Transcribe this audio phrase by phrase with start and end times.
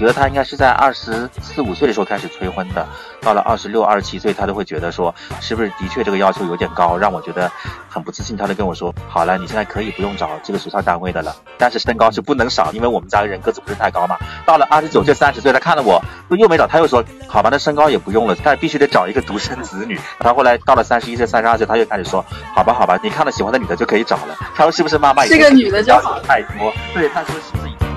[0.00, 2.88] 觉得他应该是在二十四五岁的时候开始催婚的，
[3.20, 7.52] 到了二十六、二十七岁，他都会觉得说，是不是的确这个要求有点高，让我觉得
[7.86, 8.34] 很不自信。
[8.34, 14.16] 他就跟我说，好了，你现在可以不用找这个学校单位的了，但是身高是不能少，因为我们家人个子不是太高嘛。
[14.46, 20.00] 到了二十九岁、三十岁，他看了我，又没找，他又说，好吧，那身高也不用了，但必须得找一个独生子女。
[20.20, 22.24] 然后后来到了三十一岁、三十二岁，他又开始说，
[22.56, 24.34] 好吧，好吧，你看到喜欢的女的就可以找了。
[24.54, 25.26] 他说是不是妈妈？
[25.26, 26.72] 这个女的就好太多。
[26.94, 27.89] 对，他说是不是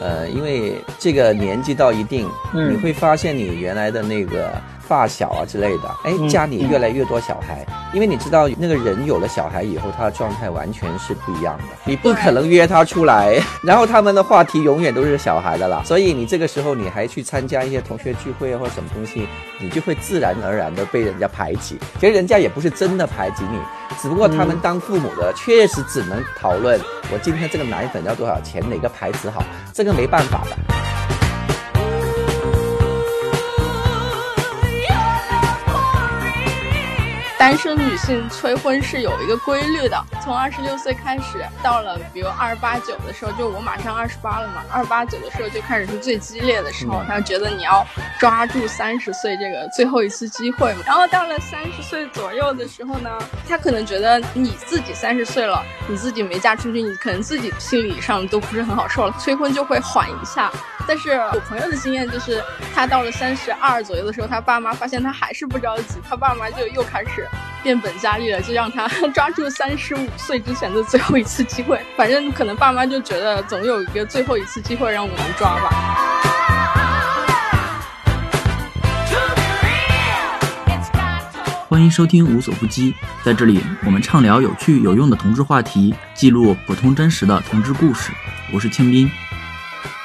[0.00, 0.06] 已经？
[0.06, 7.66] 呃，因为这个年纪到一定，你会发现你原来的那个发小啊之类的，哎，家里越来越多小孩。
[7.92, 11.64] 因为你知道，那个人有了小孩以后，他的状态完全是不一样的。
[11.84, 15.82] 你不可能约他出来， 然后他们的话题永远都是小孩的啦。
[15.84, 19.26] 所以你这个时候你还去参加一些同学聚会或者什么东西，
[19.58, 21.78] 你就会自然而然的被人家排挤。
[21.98, 23.58] 其实人家也不是真的排挤你，
[24.00, 26.78] 只不过他们当父母的确实只能讨论
[27.12, 29.42] 我今天这个奶粉要多少钱，哪个牌子好，
[29.74, 31.19] 这个没办法的。
[37.50, 47.84] 单身女性催婚是有一个规律的，从二十六岁开始，到了比如二十八九的时候，就我马上二十八了嘛，二十八九的时候就开始是最激烈的时候，他觉得你要
[48.20, 50.82] 抓住三十岁这个最后一次机会嘛。
[50.86, 53.10] 然后到了三十岁左右的时候呢，
[53.48, 60.52] 他可能觉得你自己三十岁了，你自己没嫁出去，你可能自己心理上都不是很好受了，催婚就会缓一下。
[60.86, 62.42] 但是我朋友的经验就是，
[62.74, 67.28] 他到了三十二左右的时候，他爸妈发现他还是不着急，他爸妈就又开始。
[67.62, 71.80] 变本加厉了，就让他 抓住三十五岁之前的最后一次机会。
[71.96, 75.70] 反正可能爸妈就觉得总有一个最后一次机会让我们抓吧。
[81.68, 82.92] 欢迎收听无所不击，
[83.22, 88.10] 在这里我们畅聊有趣有用的同志话题，记录普通真实的同志故事。
[88.52, 89.08] 我是清斌。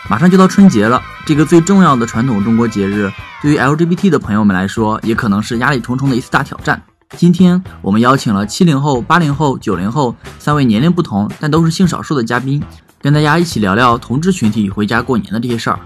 [0.08, 6.80] 马上就到春节了，这个最重要的传统中国节日，对于 LGBT 的朋友们来说，也可能是压力重重的一次大挑战。
[7.12, 12.62] 今天我们邀请了七零后、八零后、九零后三位年龄不同但都是性少数的嘉宾，
[13.00, 15.80] 跟大家一起聊聊同志群体回家过年的这些事儿。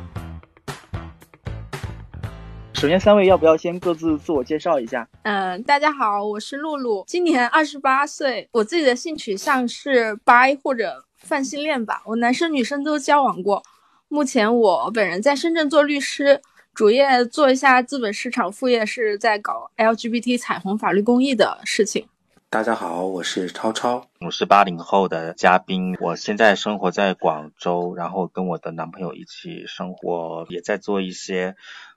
[2.73, 5.07] 首先，三位要不要先各自自我介绍一下？
[5.23, 13.61] 嗯，大家好，我是露露，今年二十八岁，我自己的性取向是 bi 或者泛性恋吧，我男生女生都交往过。
[14.07, 16.41] 目前我本人在深圳做律师。
[16.73, 22.07] 主业做一下资本市场，副业是在搞 LGBT 彩虹法律公益的事情。
[22.49, 31.55] 大家好，我是超超，我是八零后的嘉宾，我现在生活在广州，然后跟我的男朋友一起生活，也在做一些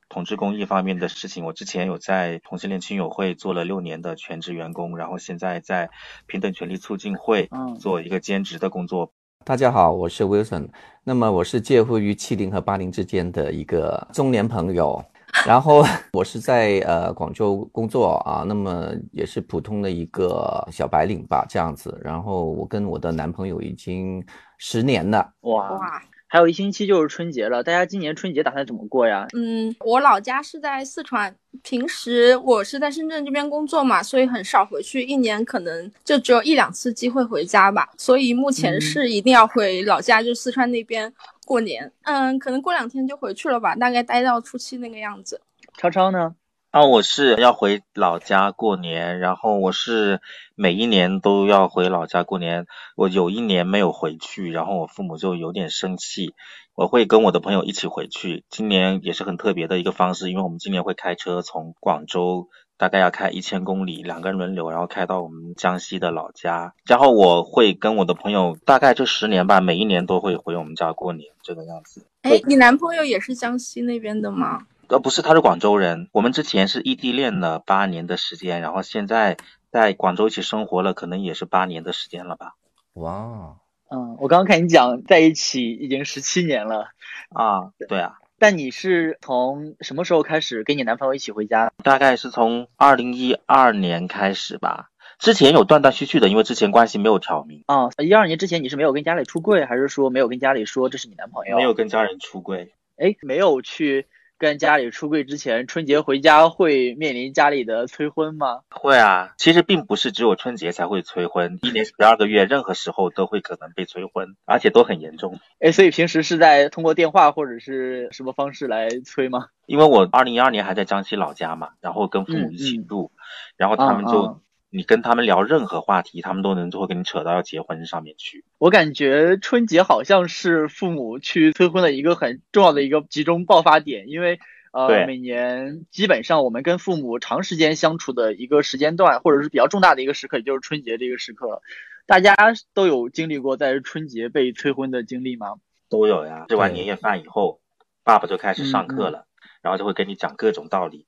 [0.09, 1.45] 同志公益方面的事情。
[1.45, 5.91] 我之前有在同性恋亲友会做了六年的全职员工，然后现在在
[6.27, 7.49] 平等权利促进会
[7.81, 9.13] 做一个兼职的工作。
[9.45, 10.69] 大家好，我是 Wilson。
[11.03, 15.05] 那么我是介乎于七零和八零之间的一个中年朋友，
[15.45, 15.83] 然后
[16.15, 22.01] 我是在呃广州工作啊，那么也是普通的一个小白领吧，这样子。
[22.05, 24.25] 然后我跟我的男朋友已经
[24.59, 26.01] 十年了，哇。
[26.33, 29.27] 还有一星期就是春节了，大家今年春节打算怎么过呀？
[29.37, 37.87] 嗯，我老家是在四川，平时我是在深圳这边工作嘛，所以很少回去，一年可能就只有一两次机会回家吧。
[37.99, 41.13] 所以目前是一定要回老家，就四川那边
[41.45, 41.93] 过年。
[42.05, 45.39] 嗯，可能过两天就回去了吧，大概待到初七那个样子。
[45.77, 46.35] 超超呢？
[46.73, 50.23] 啊，我是要回老家过年，然后我是
[50.55, 52.67] 每一年都要回老家过年。
[52.97, 56.33] 我有一年没有回去，然后我父母就有点生气。
[56.75, 66.73] 我会跟我的朋友一起回去，今年也是很特别的一个方式，因为我们今年会开车从广州，大概要开一千公里，两个人轮流，然后开到我们江西的老家。
[66.87, 72.07] 然后我会跟我的朋友，大概这十年吧，每一年都会回我们家过年，这个样子。
[72.23, 74.61] 哎，你男朋友也是江西那边的吗？
[74.93, 76.11] 呃，不是，他是广州人。
[76.13, 79.39] 我们之前是异地恋了八年的时间，然后现在
[79.71, 82.57] 在广州一起生活了，可能也是八年的时间了吧。
[82.93, 83.57] 哇，
[83.91, 86.91] 嗯，我刚刚看你讲在一起已经十七年了
[87.31, 88.19] 啊，对啊。
[88.39, 91.73] 但你是从什么时候开始跟你男朋友一起回家？
[91.83, 94.91] 大概是从二零一二年开始吧。
[95.19, 97.65] 之前有断断续续的，因为之前关系没有挑明。
[97.65, 101.57] 啊，一二年之前你是没有跟家里出柜，还是说没有跟家里说这是你男朋友？
[101.57, 102.75] 没有跟家人出柜。
[102.99, 104.07] 哎，没有去。
[104.43, 108.63] 跟家里出柜之前，春节回家会面临家里的催婚吗？
[108.71, 115.39] 会啊，其实并不是只有春节才会催婚，一年十二个月，任何时候都会可能被催婚，而且都很严重。
[115.61, 119.47] 哎，所以平时是在通过电话或者是什么方式来催吗？
[119.67, 123.13] 因为我二零一二年还在江西老家嘛，然后跟父母一起住，
[123.57, 124.41] 然后他们就
[124.75, 128.43] 你跟他们聊任何话题，他们都能最后跟你扯到要结婚上面去。
[128.57, 134.41] 我感觉春节好像是父母去催婚的一个很重要的一个集中爆发点，因为
[134.73, 141.61] 呃，每年基本上我们跟父母长时间相处的一个时间段，或者是比较重大的一个时刻，也就是春节这个时刻，
[142.07, 142.35] 大家
[142.73, 145.57] 都有经历过在春节被催婚的经历吗？
[145.91, 146.47] 都有呀。
[146.49, 147.61] 吃完年夜饭以后，
[148.05, 149.27] 爸爸就开始上课了，
[149.61, 151.05] 然后就会跟你讲各种道理。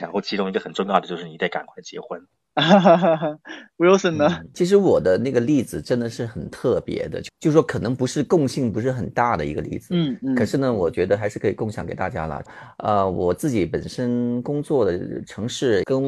[0.00, 2.26] 然后其中一个很重要的就是你得赶快结婚。
[3.78, 4.40] Wilson 呢？
[4.54, 9.88] 其实我的那个例子真的是很特别的，就是说可能不是共性不是很大的一个例子。
[9.90, 10.34] 嗯嗯。
[10.36, 12.42] 可是呢，我觉得还是可以共享给大家了。
[12.78, 16.00] 呃，我自己本身工作的城市跟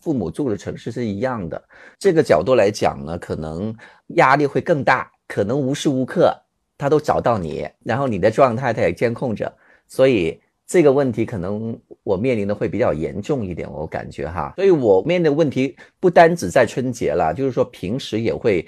[0.00, 1.62] 父母住的城市是一样的，
[2.00, 3.72] 这个角度来讲呢，可能
[4.16, 6.36] 压力会更大，可能无时无刻
[6.76, 9.54] 他都找到你，然后你的状态他也监控着，
[9.86, 10.41] 所以。
[10.72, 18.66] 这个问题可能我面临的会比较严重一点，我感觉哈，所以我面临的问题不单只在春节了，就是说平时也会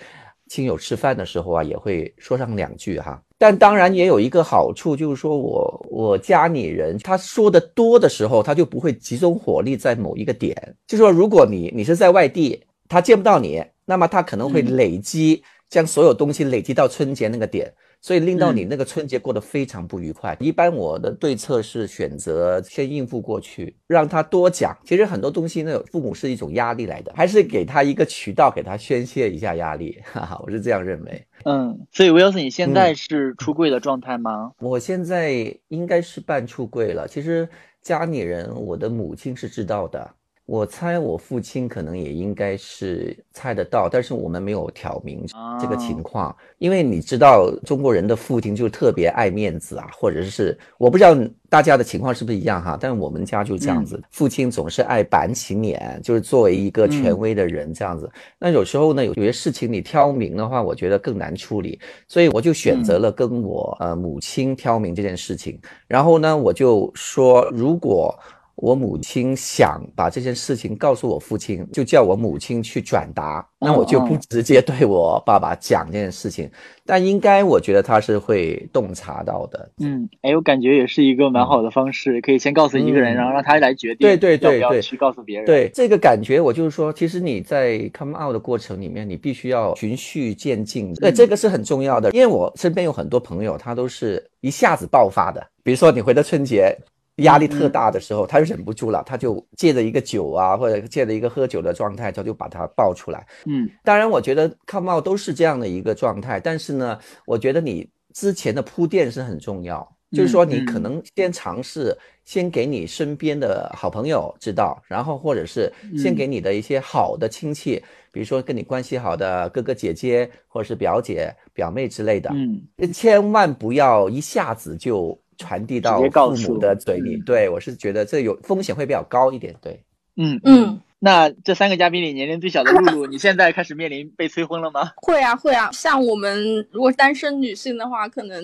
[0.51, 3.19] 亲友吃饭的时候啊，也会说上两句哈。
[3.39, 10.55] 但当然也有一个好处，就是说我我家里人他说的多的时候，他就不会集中火力在某一个点。
[10.87, 17.73] 就说如果你你是在外地，他见不到你，那么他可能会累积将所有东西累积到春节那个点。
[18.01, 20.37] 所以令到你那个春节过得非常不愉快。
[20.39, 24.77] 一般我的对策是选择先应付过去，让他多讲。
[24.85, 29.99] 其实很多东西呢，父母是一种压力来的，还是给他一个渠道，给他宣泄一下压力。
[30.13, 31.27] 哈哈，我是这样认为。
[31.47, 34.53] 嗯，所以 Wilson，，你现在是出柜的状态吗？
[34.61, 37.09] 我现在应该是半出柜了。
[37.09, 37.49] 其实
[37.81, 40.11] 家里人，我的母亲是知道的。
[40.47, 45.25] 我猜我父亲可能也应该是猜得到，但是我们没有挑明
[45.59, 51.17] 这个情况，因为你知道中国人的父亲就特别爱面子啊，或者是我不知道
[51.49, 58.11] 大家的情况是不是一样哈，但是我们家就这样子，父亲总是爱板起脸，就是作为一个权威的人这样子。
[58.39, 65.59] 那有时候呢，有些事情你挑明的话，我觉得更难处理，所以我就选择了跟我呃母亲挑明这件事情，
[65.89, 68.15] 然后呢，我就说如果。
[68.57, 76.51] 我母亲想把这件事情告诉我父亲，就叫我母亲去转达，那我就不直接对我爸爸讲这件事情。
[76.87, 79.71] 但应该我觉得他是会洞察到的。
[79.81, 85.47] 嗯，哎，我感觉也是一个蛮好的方式，可以先告诉一个人，然后让他来决定，对对对对，去告诉别人。
[85.47, 92.11] 对这个感觉，我就是说，其实你在 come out 的过程里面，你必须要循序渐进，对这个是很重要的。
[92.13, 96.77] 因为我身边有很多朋友，他都是一下子爆发的，比如说你回到春节。
[97.19, 103.25] 压力特大的时候，他就忍不住了，他就借着一个酒啊，或者借着一个喝酒的状态，他就把它爆出来。
[103.47, 117.81] 嗯，当然，我觉得 come out 都是这样的一个状态，但是呢，我觉得你之前的铺垫是很重要，就是说你可能先尝试，先给你身边的好朋友知道，然后或者是先给你的一些好的亲戚，
[118.11, 122.29] 比如说跟你关系好的哥哥姐姐，或者是表姐表妹之类的。
[122.35, 125.17] 嗯，千万不要一下子就。
[125.39, 129.83] 传递到父母的嘴里，对我是觉得这有风险会比较高一点，对，
[130.17, 130.81] 嗯嗯。
[130.99, 134.91] 那这三个嘉宾里，年龄最小的露露，你现在开始面临被催婚了吗？
[135.03, 138.43] 会啊会啊，像我们如果单身女性的话，可能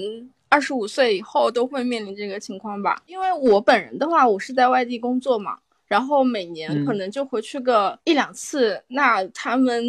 [0.51, 3.03] 二十五岁以后都会面临这个情况吧。
[3.07, 9.83] 因为我本人的话，我是在外地工作嘛，然后每年可能就回去个一两次，那他们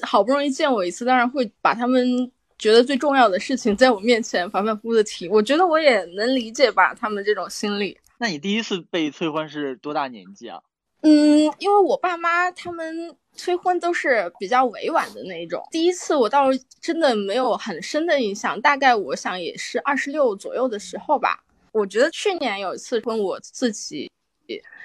[0.00, 2.32] 好不容易见我一次，当然会把他们。
[2.60, 7.98] 觉得最重要的事情在我面前反反复复的提，我觉得我也能理解吧，他们这种心理。
[8.18, 10.60] 那你第一次被催婚是多大年纪啊？
[11.00, 15.66] 嗯，因为我爸妈他们催婚都是比较委婉的那种。
[15.70, 16.48] 第一次我倒
[16.80, 21.42] 真的没有很深的印象，大概我想也是二十六左右的时候吧。
[21.72, 24.10] 我觉得去年有一次婚，我自己。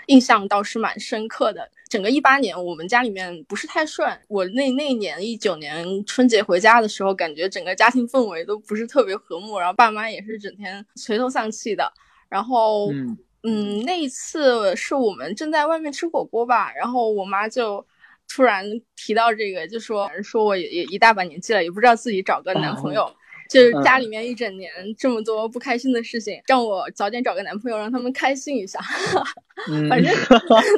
[0.05, 1.67] 印象倒是蛮深刻的。
[1.89, 4.09] 整个一八年，我们家里面不是太顺。
[4.27, 11.91] 我那那一年一九年春节回家的时候，感觉整个家庭氛围都不是特别和睦，然后爸妈也是整天垂头丧气的。
[12.27, 12.91] 然后，
[13.43, 17.85] 嗯，那一次是我们正在外面吃火锅吧，然后我妈就
[18.27, 18.65] 突然
[18.95, 23.09] 提到这个，就说说我也也一大把年纪了，也不知道自己找个男朋友。
[23.47, 28.79] 就是家里面一整年这么多不开心的事情，让我早点找个男朋友，让他们开心一下。
[29.89, 30.13] 反正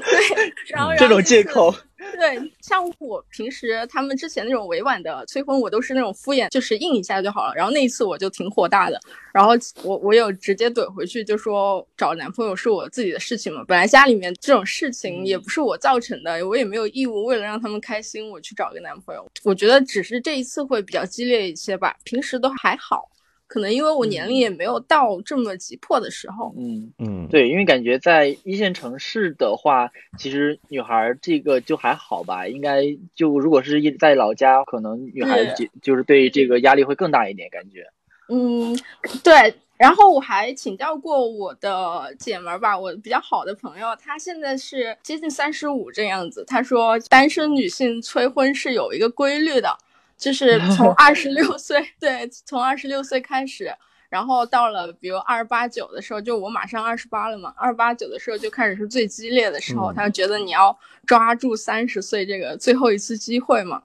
[0.09, 1.73] 对， 然后这种借口。
[2.13, 7.53] 对，像我平时他们之前那种委婉的催婚，我都是那种敷衍，就是应一下就好了。
[7.55, 8.99] 然后那一次我就挺火大的，
[9.33, 9.53] 然后
[9.83, 19.27] 我我有直接怼回去，就说找男朋友是我自己的事情嘛，本来家里面这种事情也不是我造成的，我也没有义务为了让他们开心我去找个男朋友。
[19.43, 23.09] 我觉得只是这一次会比较激烈一些吧，平时都还好。
[23.47, 26.53] 可能因为我年龄也没有到这么急迫的时候。
[26.57, 32.83] 嗯嗯，对，因为感觉在一线城市的话，其实女孩这个就还好吧，应该
[33.15, 37.85] 就如果是一在老家，可能女孩就就是对这个压力会更大一点，感觉。
[38.29, 38.77] 嗯，
[39.23, 39.55] 对。
[39.77, 46.43] 然后我还请教过我的姐们儿吧，我比较好的朋友，她现在是接近三十五这样子。
[46.47, 49.77] 她说，单身女性催婚是有一个规律的，
[50.17, 53.71] 就是 从二十六岁， 对，从二十六岁开始，
[54.09, 59.93] 然后到了比如二十八九的时候，就我马上二十八了嘛，二十八九的时候就开始是最激烈的时候。
[59.93, 63.81] 他觉得你要抓住三十岁这个最后一次机会嘛。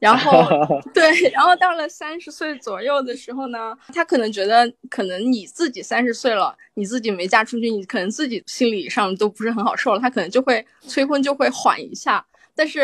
[0.00, 0.46] 然后，
[0.94, 12.24] 对，然后到了三十岁左右的时候呢，他可能觉得，可能你自己三十岁了，你自己没嫁出去，你可能自己心理上都不是很好受了，他可能就会催婚就会缓一下。
[12.58, 12.80] 但是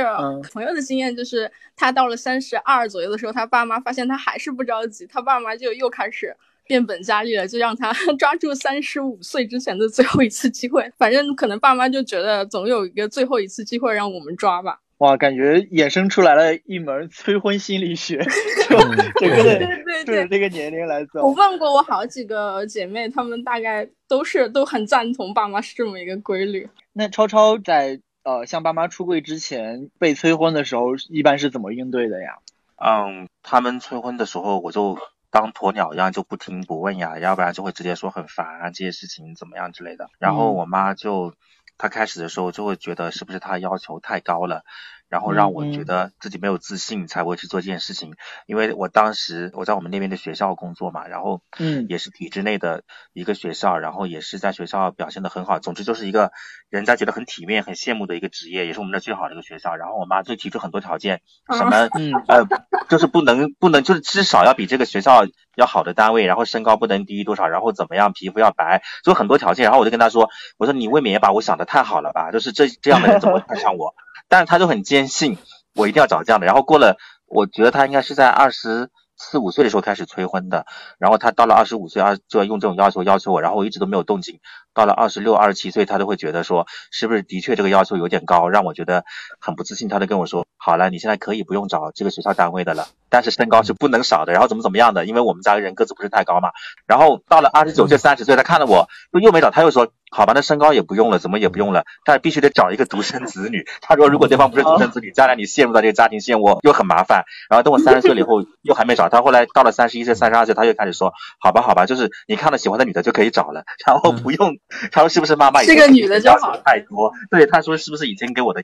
[0.53, 6.33] 朋友的经验就是，他到了三十二左右的时候，他爸妈发现他还是不着急，他爸妈就又开始
[6.65, 10.89] 变本加厉了，就让他 抓住三十五岁之前的最后一次机会。
[10.97, 14.79] 反正可能爸妈就觉得总有一个最后一次机会让我们抓吧。
[14.99, 18.17] 哇，感觉衍生出来了一门催婚心理学，
[18.71, 18.79] 就
[19.19, 19.59] 整个的
[20.05, 21.27] 就是这个年龄来走。
[21.27, 26.69] 我问过我好几个姐妹，她们大概都是都很赞同爸妈是这么一个规律。
[26.93, 32.39] 那超超在呃像爸妈出柜之前被催婚的时候，一般是怎么应对的呀？
[32.77, 34.99] 嗯，他们催婚的时候，我就
[35.31, 40.09] 当鸵鸟一样就不听不问呀，要不然就会直接说很烦啊，这些事情怎么样之类的。
[40.19, 41.33] 然后我妈就。
[41.77, 44.63] 她开始的时候就会觉得是不是她要求太高了，
[45.09, 48.15] 然后让我觉得自己没有自信才会去做这件事情。
[48.47, 55.59] 因为我当时我在我们那边的学校工作嘛，然后嗯也是体制内的一个学校，然后也是在学校表现的很好。
[55.59, 56.31] 总之就是一个
[56.71, 59.75] 人家觉得很体面、很羡慕的一个职业，也是我们那最好的一个学校。
[59.75, 61.21] 然后我妈就提出很多条件，
[61.53, 62.47] 什么嗯呃
[62.89, 69.65] 就是不能不能就是至少要比这个学校要好的单位，然后身高不能低于多少，然后怎么样皮肤要白，就很多条件。
[69.65, 71.65] 然后我就跟她说，我说你未免也把我想的。
[71.65, 73.95] 太好了吧，就是这这样的人怎么会看上我？
[74.35, 75.39] 但是他就很坚信
[75.77, 76.47] 我一定要找这样的。
[76.47, 76.97] 然后过了，
[77.29, 80.67] 我觉得他应该是在二十四五岁的时候开始催婚的。
[80.99, 84.41] 然后他到了二十五岁，二就要用这种要求要求我，然后我一直都没有动静。
[84.75, 89.05] 到了二十六、二十七岁，他都会觉得说，是不是的确这个要求有点高，让我觉得
[89.39, 89.89] 很不自信。
[89.89, 94.33] 他就跟我说，好了，你现在可以不用找这个学校单位的了，但是身高是不能少的。
[94.33, 96.51] 然后怎么怎么样的，因为我们家人个子不是太高嘛。
[96.89, 99.93] 然后到了二十九岁、三十岁，他看了我，就又没找，他又说。
[100.17, 103.67] 好吧，那身高也不用了，怎么也不用了，但必须得找一个独生子女。
[103.83, 107.25] 他说，如果对方不是独生子女，将来你陷入到这个家庭漩涡又很麻烦。
[107.51, 109.09] 然后等我三十岁了以后，又还没找。
[109.09, 114.57] 他后来到了三十一岁、三十二岁，他又开始说，好吧，好吧，就是你看到喜欢的女的就可以找了，然后不用。
[114.93, 117.13] 他说是不是妈妈这个女的就好太多？
[117.29, 118.63] 对，他说是不是已经给我的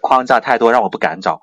[0.00, 1.42] 框架太多，让我不敢找。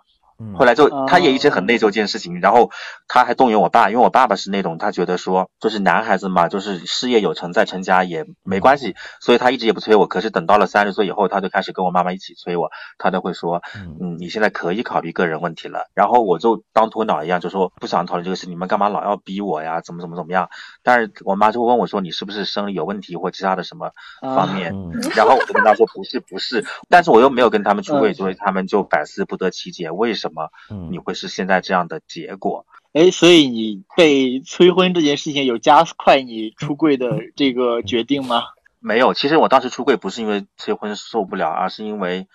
[0.57, 2.69] 后来就他也一直很内疚这件事情，然后
[3.07, 10.07] 他还动员我爸，因为我爸爸是那种他觉得说就是男孩子嘛，就是事业有成再成家也没关系，所以他一直也不催我。
[10.07, 13.61] 可是等到了三十岁以后，他就开始跟我妈妈一起催我，他都会说，
[14.01, 15.89] 嗯，你现在可以考虑个人问题了。
[15.93, 19.79] 然后我就当鸵鸟一样，就说不想讨论这个事，你们干嘛老要逼我呀？
[19.81, 20.49] 怎么怎么怎么样？
[20.83, 24.73] 但是我妈就会问我说，你是不是生理有问题或其他的什么方面？
[25.15, 30.24] 然后我就跟他说不是不是，但是我又没有跟他们出柜，所以他们就百思不得其解，为什么？
[30.29, 30.49] 什么？
[30.89, 32.65] 你会是现在这样的结果？
[32.93, 38.43] 哎，所以你被催婚这件事情有加快你出柜的这个决定吗？
[38.79, 42.27] 没有，其实我当时出柜不是因为催婚受不了，而是因为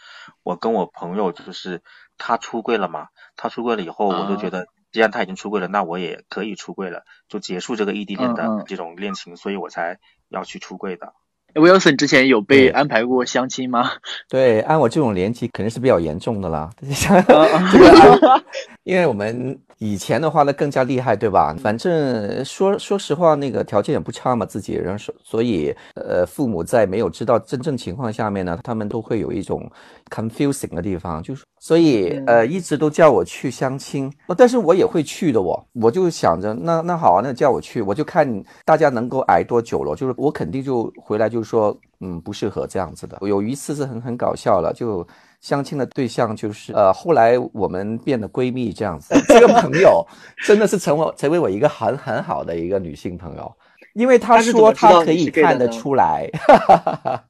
[0.42, 1.82] 我跟我朋友就是
[2.18, 3.08] 他出柜了嘛。
[3.36, 11.14] 他出柜了以后，我就觉得既然他已经出柜了，那我也可以出柜了，就结束这个异地恋的这种恋情，所以我才要去出柜的。
[11.54, 13.90] Wilson 之前有被安排过相亲吗？
[14.28, 16.70] 对，按我这种年纪，肯定是比较严重的啦。
[18.84, 19.58] 因为我们。
[19.82, 21.56] 以前的话呢更加厉害，对吧？
[21.58, 29.70] 反正说说实话，那个条件也不差嘛，自己人所所以，呃，父母在没有知道真正情况下面呢，他们都会有一种
[30.10, 43.16] confusing 的地方，就是所以呃一直都叫我去相亲，但是我也会去的，我我就想着那那好啊，那叫我去，我就看大家能够挨多久了，就是我肯定就回来就说嗯不适合这样子的。
[43.22, 45.06] 有一次是很很搞笑了，就。
[45.40, 49.14] 相亲的对象就是呃，后来我们变得闺蜜这样子。
[49.26, 50.06] 这个朋友
[50.44, 53.50] 真的是成为成为我一个很很好的一个女性朋友，
[53.94, 56.28] 因为她说她可以看得出来，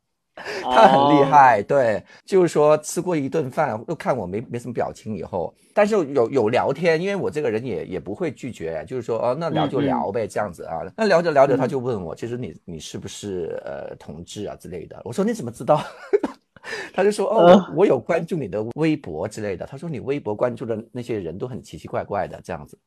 [0.62, 1.62] 她很厉害。
[1.62, 10.80] 对，就是说吃过一顿饭，又看我没没什么表情以后，但是有有聊天，因为我这个人也也不会拒绝，就是说哦，那聊就聊呗，这样子啊。
[10.96, 15.00] 那聊着聊着，他就问我，其实你你是不是呃同志啊之类的？
[15.04, 15.80] 我说你怎么知道？
[16.92, 19.66] 他就说哦，我有关注你的微博之类的。
[19.66, 22.78] 他说你微博关注的那些人都很奇奇怪怪的这样子，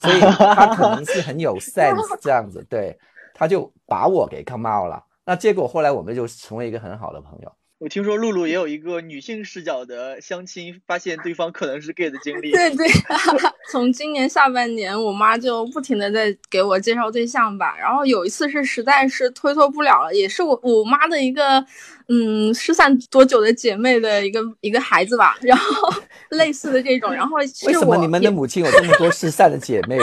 [0.00, 2.98] 所以他可能是很有 sense 这样子，对，
[3.34, 5.04] 他就把我给 come out 了。
[5.24, 7.52] 那结果后来我们就成为一个很好的朋友。
[7.80, 12.50] 我听说露露也有一个女性视角的相亲，发现对方可能是 gay 的经历。
[12.50, 12.88] 对对，
[13.70, 17.76] 从今年下半年，我妈就不停的在给我介绍对象吧。
[17.78, 21.64] 然后有一次是实在是推脱不了了，也是我我妈的一个
[22.08, 25.38] 嗯失散多久的姐妹的一个一个孩子吧。
[25.42, 25.88] 然后
[26.30, 29.96] 类似的这种，然后为什么你们的母亲有这么多失散的姐妹？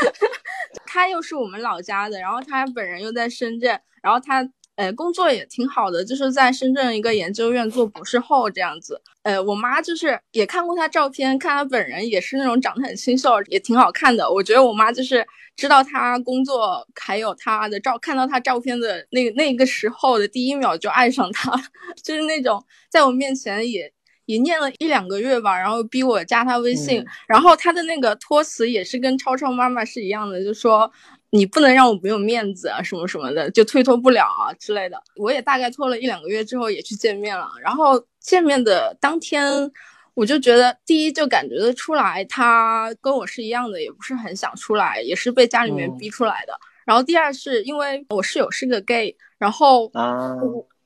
[0.84, 4.46] 她又是我们老家的，然后她本人又在深圳，然后她。
[4.80, 8.98] 呃，工作也挺好的，就是在深圳一个研究院做博士后这样子。
[9.24, 14.32] 呃，我妈就是也看过她照片，看她本人也是那种长得很清秀，也挺好看的。
[14.32, 15.22] 我觉得我妈就是
[15.54, 21.52] 知道她工作，还有她的照，看到她照片的那个那个时候的第一秒就爱上她，
[22.02, 23.92] 就是那种在我面前也
[24.24, 30.90] 也念了一两个月吧，然后逼我加他微信，然后他的那个托词也是跟超超妈妈是一样的，就说。
[31.30, 35.00] 你不能让我没有面子啊，什么什么的，就推脱不了啊之类的。
[35.16, 39.70] 我也大概拖了一两个月之后也去见面了，然后见面的当天，
[40.14, 46.52] 我就觉得第一就感觉得出来，他跟我是一样的，也不是很想出来，也是被家里面逼出来的。
[46.84, 50.34] 然后第二是因为我室友是个 gay，然后啊。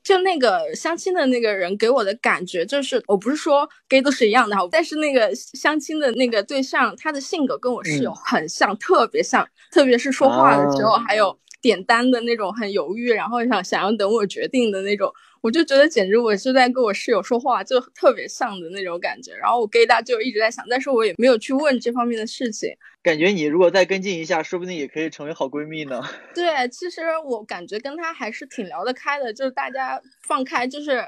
[0.04, 15.10] 就那个相亲的那个人给我的感觉就是，我不是说 gay 都是一样的哈，但是那个相亲的那个对象，他的性格跟我室友很像，特别像，特别是说话的时候，还有点单的那种很犹豫，然后想想要等我决定的那种。
[15.44, 19.34] 我就觉得简直我是在跟我室友说话，就特别像的那种感觉。
[19.34, 22.74] 然后我 gay 大就一直在想，但是我也没有去问这方面的事情。
[23.02, 26.00] 感觉你如果再跟进一下，说不定也可以成为好闺蜜呢。
[26.34, 31.06] 对，其实我感觉跟他还是挺聊得开的，就是大家放开，就是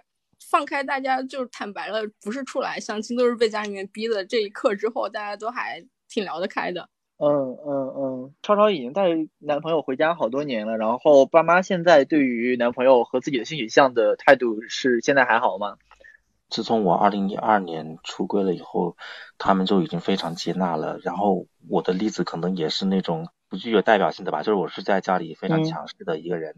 [0.50, 4.23] 放开，大家就是坦白了，不是出来相亲，都是被家里面逼的。
[4.23, 6.87] 这一刻之后，大家都还挺聊得开的。
[7.18, 9.08] 嗯嗯嗯，超超已经带
[9.38, 15.78] 男朋友回家好多年了，然后爸妈现在对于男朋友和自己的性取向的态度是现在还好吗？
[16.50, 18.96] 自从我二零一二年出柜了以后，
[19.38, 20.98] 他们就已经非常接纳了。
[21.02, 26.57] 然后我的例子可能也是那种不具有代表性的吧，就是我是在家里非常强势的一个人，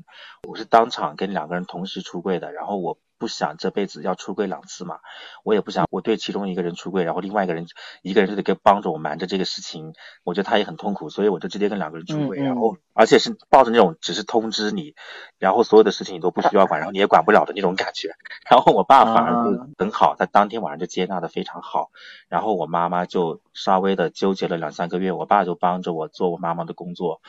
[0.48, 2.98] 我是当场跟两个人同时出柜的，然后我。
[3.18, 5.00] 不想这辈子要出柜两次嘛，
[5.44, 7.66] 我也不想我对其中一个人出柜，然后另外一个人
[8.02, 9.92] 一个人就得给帮着我瞒着这个事情，
[10.24, 14.94] 我觉得他也很痛苦，所以我就直接跟两个人出柜，然后而且是抱着那种只是通知你，
[15.38, 18.10] 然后所有的事情你都不需要管，然后你也管不了的那种感觉。
[18.48, 21.90] 然后我爸反而就很好，他当天晚上就接纳的非常好，
[22.28, 27.20] 然后我妈妈就稍微的纠结了两三个月，我爸就帮着我做我妈妈的工作。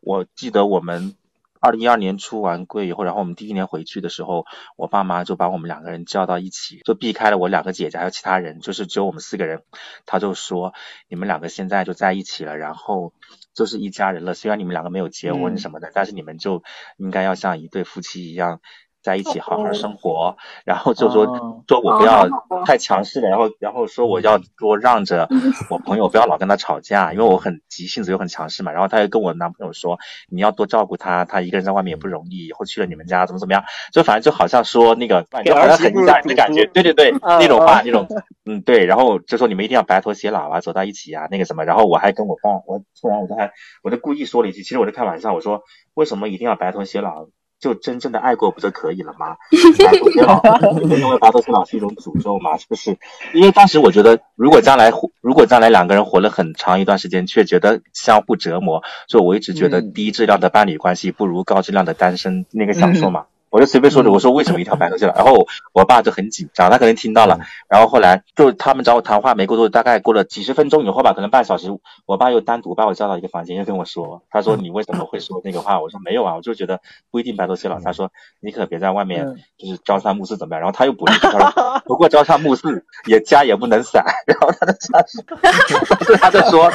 [0.00, 1.16] 我记得我们。
[1.62, 4.46] 二零一二年出完柜以后，然后我们第一年回去的时候，
[4.76, 9.62] 我爸妈就把我们两个人叫到一起，就避开了我两个姐姐还有其他人，就是只有我们四个人。
[10.04, 10.74] 他就说，
[11.08, 13.12] 你们两个现在就在一起了，然后
[13.54, 14.34] 就是一家人了。
[14.34, 16.64] 虽然你们两个没有结婚什么的，但是你们就
[16.96, 18.60] 应该要像一对夫妻一样。
[19.02, 21.26] 在一起好好生活， 然后就说
[21.66, 22.28] 说我不要
[22.64, 25.28] 太强势了，然后然后说我要多让着
[25.68, 28.70] 我朋友，不要老跟他吵架，因为我很急性子又很强势嘛。
[28.72, 29.98] 然后他又跟我男朋友说，
[30.30, 38.06] 你要多照顾他，他一个人在外面也不容易，以后去了你们家怎么怎么样，就反正就好像说那个，就好像很家人的感觉，对对对， 那种话那种，
[38.46, 43.50] 嗯对，然后就说你们一定要白头偕老啊，走到一起啊，那个什么，然后我还跟我爸，我突然我就还
[43.82, 45.62] 我就故意说了一句，其实我就开玩笑，我说
[45.94, 47.26] 为什么一定要白头偕老？
[47.62, 49.36] 就真正的爱过不就可以了吗？
[49.52, 52.98] 因为白头偕老是一种诅咒嘛，是不是？
[53.32, 63.26] 因为当时我觉得，如果将来，如果将来两个人活了很长一段时间，却觉得相互折磨，就我一直觉得低质量的伴侣关系不如高质量的单身那个享受 嘛。
[63.52, 65.12] 我就随便说着，我说为什么一条白头偕老？
[65.14, 67.38] 然后我爸就很紧张，他可能听到了。
[67.68, 71.68] 然后后来就他们找我谈话没过多，大概过了几十分钟以后吧，可能半小时，
[72.06, 75.78] 我爸又单独把我叫到一个房间，又跟我说，他说你为什么会说那个话？
[75.78, 77.78] 我说没有啊，我就觉得不一定白头偕老。
[77.78, 78.10] 他说
[78.40, 80.60] 你可别在外面就是朝三暮四怎么样？
[80.62, 84.02] 然后他又补了一句，他说 不过朝三暮四也家也不能散。
[84.26, 86.72] 然后他的家是他在说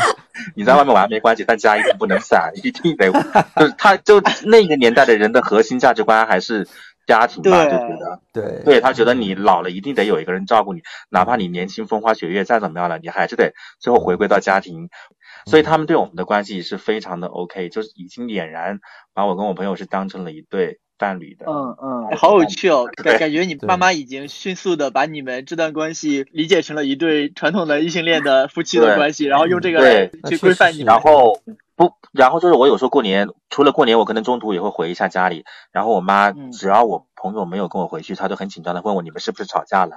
[0.55, 3.11] 你在外面玩没关系，但家一定不能散，一定得
[3.57, 6.66] 就是他就那个年代的人的核心价值观还是。
[7.07, 14.89] 家庭吧，就觉得对，对他觉得你老了一定得有一个人照顾你，哪怕你年轻风花雪月再怎么样了，你还是得最后回归到家庭。
[15.45, 18.79] 所以他们对我们的关系是非常的 OK，就是已经俨然
[19.13, 21.45] 把我跟我朋友是当成了一对伴侣的。
[21.47, 30.87] 嗯嗯，好有趣哦， 感感觉你爸妈已经迅速的把你们这段关系理解成了一对传统的异性恋的夫妻的关系，然后用这个去规范你们。
[30.87, 31.41] 然后。
[31.77, 35.45] 不，然后就是我有时候过年，除了过年，我可能中途也会回一下家里。
[35.71, 39.95] 然后我妈只要我朋友没有跟我回去，她就很紧张的问我你们是不是吵架了？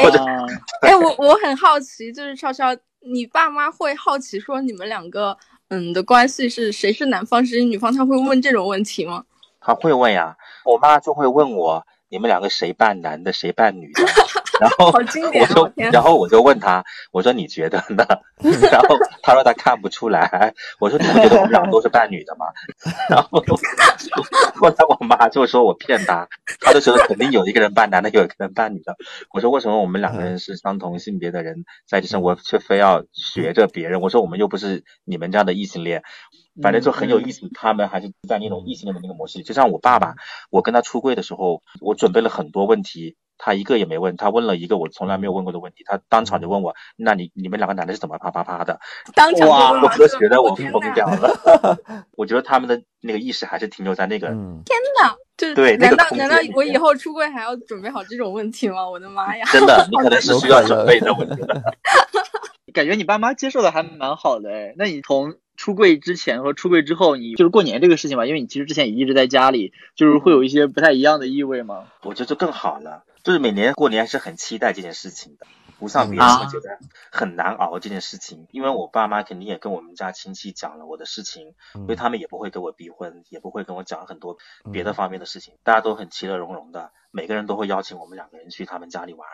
[0.00, 0.18] 或者，
[0.82, 5.36] 哎，我我很好奇，就是超超，你爸妈会好奇说你们两个
[5.68, 7.94] 嗯的关系是谁是男方谁是女方？
[7.94, 9.24] 他会问这种问题吗？
[9.60, 11.86] 他会问呀，我妈就会问我。
[12.08, 14.02] 你们两个谁扮男的，谁扮女的？
[14.62, 18.06] 然后我就，然后我就问他，我说你觉得呢？
[18.70, 20.54] 然后他说他看不出来。
[20.78, 22.46] 我说你不觉得我们俩都是扮女的吗？
[23.10, 23.42] 然后
[24.54, 26.28] 后来我妈就说我骗他，
[26.60, 28.94] 她就觉得肯定有一个人扮男的，有一个人扮女的。
[29.32, 34.00] 我说为什么我们两个人是相同性别的人在一起生活，却非要学着别人？
[34.00, 36.04] 我说我们又不是你们这样的异性恋。
[36.62, 39.42] 反正就很有意思，他们还是在那种异性恋的那个模式。
[39.42, 40.16] 就像我爸爸，
[40.50, 44.16] 我跟他出柜的时候，我准备了很多问题，他一个也没问。
[44.16, 48.78] 他问了一个我从来没有问过的问题，他当场就问我：“那你你们两个男的是怎么啪啪啪的？”
[49.16, 49.72] 当场哇！
[49.72, 51.76] 我都觉得我疯掉了。
[52.16, 54.28] 我觉得他们的那个意识还是停留在那个。
[54.64, 55.16] 天哪！
[55.36, 58.88] 就是对，难道难道我以后出柜还要准备好这种问题吗？
[58.88, 59.44] 我的妈呀！
[59.50, 61.12] 真的，你可能是需要 准备的。
[61.12, 61.60] 我觉得。
[62.72, 64.72] 感觉你爸妈接受的还蛮好的哎。
[64.78, 71.84] 那你从出柜之前和出柜之后，你就是过年这个事情吧，因为你其实之前也一直在家里，就是会有一些不太一样的意味吗？
[72.02, 75.46] 我觉得就更好了，就是每年过年还是很期待这件事情的，
[75.78, 76.78] 不像别人会觉得
[77.10, 78.46] 很难熬这件事情。
[78.50, 84.36] 因为我爸妈肯定也跟我们家亲戚讲了我的事情，因为他们也不会给我逼婚，也不会跟我讲很多
[84.72, 89.26] 别的方面的事情，大家都很其乐融融的，每个人都会邀请我们两个人去他们家里玩。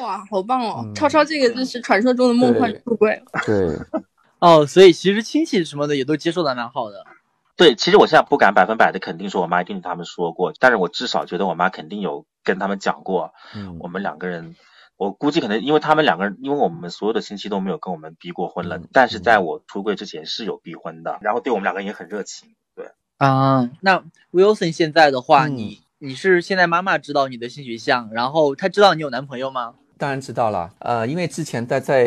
[0.00, 0.92] 哇，好棒哦！
[0.94, 3.20] 超超这个就是传说中的梦幻出柜。
[3.46, 3.76] 对。
[4.38, 7.04] 哦，所以其实亲戚什么的也都接受的蛮好的。
[7.56, 13.32] 对，其实我现在不敢百分百的肯定说我妈一定跟他们说过，但是我至少觉得我妈肯定有跟他们讲过。
[13.54, 14.56] 嗯，我们两个人，
[14.96, 22.54] 我估计可能因为他们两个人，因为我们所有的亲戚都没有跟我们逼过婚了，但是在我出柜之前是有逼婚的，然后对我们两个人也很热情。
[22.74, 22.86] 对
[23.18, 29.74] 啊，那 Wilson 现在的话，你你是现在妈妈知道你的性取向，然后她知道你有男朋友吗？
[29.98, 32.06] 当然知道了，呃，因为之前在在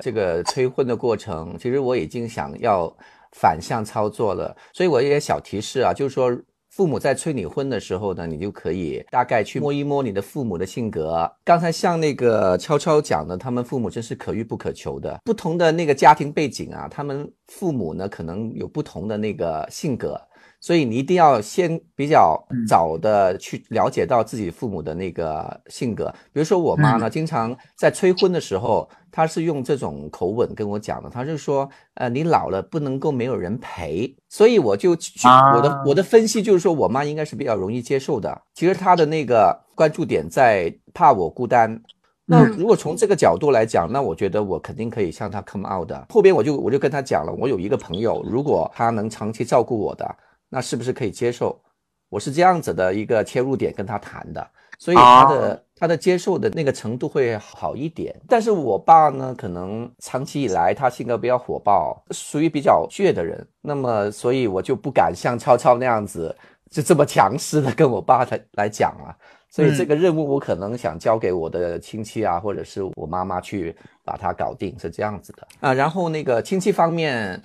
[0.00, 2.94] 这个催婚的过程，其实我已经想要
[3.34, 6.34] 反向操作了，所以我也小提示啊，就是说
[6.70, 11.30] 父母在催你婚的时候呢，你就可以大概去摸一摸你的父母的性格。
[11.44, 20.20] 刚才像那个悄悄讲的，他们父母真是可遇不可求的，不同的那个家庭背景啊，他们父母呢可能有不同的那个性格。
[20.64, 26.06] 所以你一定要先比较早的去了解到自己父母的那个性格。
[26.32, 31.10] 比如说我妈呢，经常在催婚的时候，她是用这种口吻跟我讲的。
[31.10, 34.16] 她是说，呃，你老了不能够没有人陪。
[34.30, 38.40] 所以我就去我的我的分析就是说，我妈应该是比较容易接受的。
[38.54, 41.78] 其实她的那个关注点在怕我孤单。
[42.24, 46.06] 那如果从这个角度来讲，那我觉得我肯定可以向她 come out 的。
[46.08, 50.16] 后边我就我就跟她讲了，我有一个朋友，如果他能长期照顾我的。
[50.54, 51.60] 那是不是可以接受？
[52.08, 58.14] 我是这样子的一个切入点跟他谈的，所以他的他的接受的那个程度会好一点。
[58.28, 66.32] 但是我爸呢，可能长期以来他性格比较火爆，属于比较倔的人，那么所以我就不敢像超超那样子
[66.70, 69.16] 就这么强势的跟我爸来来讲了。
[69.50, 75.74] 所以这个任务我可能想交给我的亲戚啊，或者是我妈妈去把它搞定，是这样子的啊。
[75.74, 77.42] 然后那个亲戚方面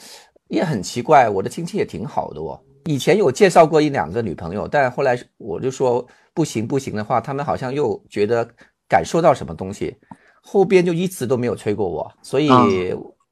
[0.47, 2.59] 也很奇怪，我的亲戚也挺好的哦。
[2.85, 8.47] 以前有介绍过一两个女朋友，但后来我就说不行不行的话，他们好像又觉得
[8.87, 9.95] 感受到什么东西，
[10.41, 12.11] 后边就一直都没有催过我。
[12.21, 12.49] 所以，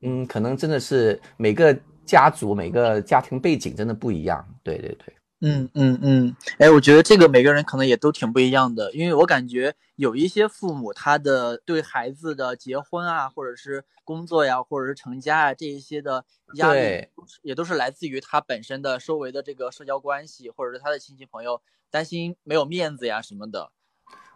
[0.02, 4.46] 嗯，可能真的是每个家族、每个家庭背景真的不一样。
[4.64, 5.14] 对对对。
[5.42, 17.08] 嗯嗯嗯，哎，我觉得这个每个人可能也都挺不一样的，因为我感觉有一些父母他的对孩子的结婚啊，或者是工作呀，或者是成家啊这一些的压力，
[17.44, 23.70] 也都是来自于他本身的周围的这个社交关系，或者是他的亲戚朋友担心没有面子呀什么的。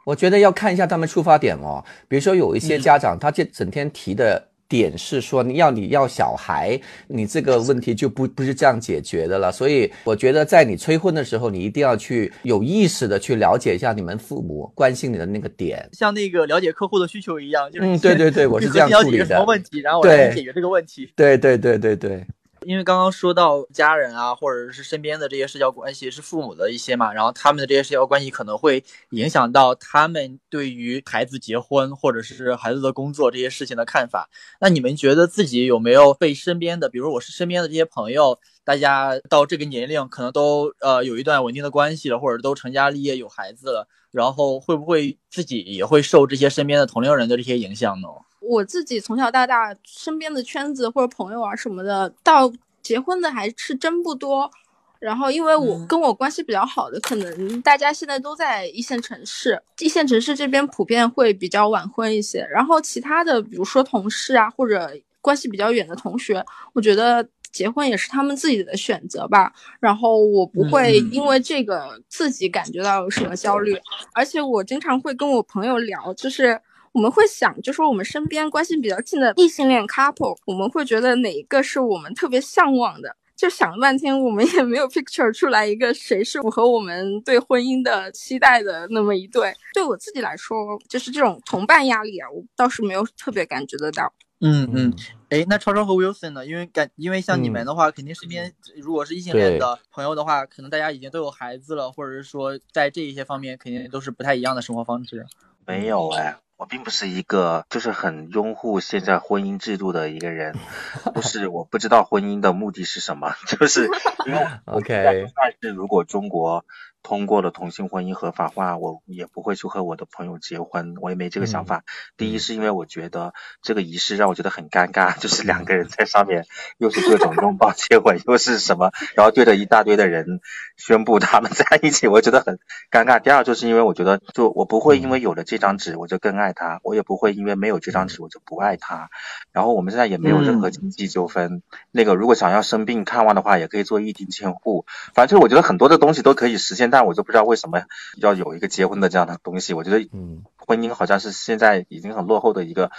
[0.03, 4.50] 我觉得要看一下他们出发点哦，比如说有一些家长，他这整天提的。
[4.71, 9.51] 点是说你要你要小孩，你这个问题就不不是这样解决的了。
[9.51, 19.25] 所以我觉得在你催婚的时候，你一定要去有意识的去了解一下你们父母关心你的那个点，像那个了解客户的需求一样，就是嗯，对对对，我是这样处理的。
[19.25, 21.11] 什么问题，然后我来解决这个问题。
[21.17, 22.25] 对对对对对。
[22.67, 34.29] 因为刚刚说到家人啊，或者是身边的这些社交关系是父母的一些嘛，然后他们的这些社交关系可能会影响到他们对于孩子结婚或者是孩子的工作这些事情的看法。
[34.59, 48.07] 那你们觉得自己有没有被身边的，比如我是身边的这些朋友，大家到这个年龄可能都呃有一段稳定的关系了，或者都成家立业有孩子了，然后会不会自己也会受这些身边的同龄人的这些影响呢？
[48.41, 52.51] 我自己从小到大身边的圈子或者朋友啊什么的，到
[52.81, 54.51] 结婚的还是真不多。
[54.99, 62.47] 然后，因为我跟我关系比较好的，可能大家现在都在一线城市，一线城市这边普遍会比较晚婚一些。
[62.51, 69.51] 然后其他的，比如说同事啊，或者关系比较远的同学，我觉得结婚也是他们自己的选择吧。
[69.79, 73.75] 然后我不会因为这个自己感觉到有什么焦虑，
[74.13, 76.61] 而且我经常会跟我朋友聊，就是
[76.93, 83.15] 我们会想，就说我们身边关系比较近的异性恋 couple，我们会觉得哪一个是我们特别向往的。
[83.35, 89.51] 就想了半天，我们也没有 picture 出来一个谁是符合我们对婚姻的期待的那么一对。
[89.73, 90.55] 对我自己来说，
[90.87, 94.13] 就是这种同伴压力啊，我倒是没有特别感觉得到。
[94.41, 94.93] 嗯嗯，
[95.29, 96.45] 哎，那超超和 Wilson 呢？
[96.45, 105.25] 因为感，因为像你们的话，肯定身边如果是异性恋的朋友的话，可能大家已经都有孩子了，或者是说在这一些方面，肯定都是不太一样的生活方式。
[105.65, 106.35] 没有哎。
[106.61, 110.55] 我并不是一个就是很拥护现在婚姻制度的一个人，
[111.15, 113.89] 就是我不知道婚姻的目的是什么， 就是
[114.27, 116.63] 因为 OK，但是如果中国。
[117.03, 121.83] 通过了同性婚姻合法化，我也不会去和我的朋友结婚，我也没这个想法。
[122.15, 123.33] 第一是因为我觉得
[123.63, 126.45] 这个仪式让我觉得很尴尬，就是两个人在上面
[126.77, 130.41] 又是各种拥抱接吻，又是什么，然后对着一大堆的人
[130.77, 132.59] 宣布他们在一起，我觉得很
[132.91, 133.19] 尴尬。
[133.19, 139.09] 第二就是因为我觉得，就我不会因为有了这张纸我就更爱他，我也不会因为没有这张纸我就不爱他。
[139.51, 144.85] 然后我们现在也没有任何经济纠纷，那个如果想要生病看望的话，也可以做异地监护。
[145.15, 146.90] 反正就是我觉得很多的东西都可以实现。
[146.91, 147.81] 但我就不知道为什么
[148.17, 149.73] 要有一个结婚的这样的东西。
[149.73, 152.91] 我觉得，嗯，婚姻好像是现在已经很落后的一个